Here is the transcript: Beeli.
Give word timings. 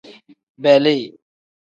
Beeli. 0.61 0.97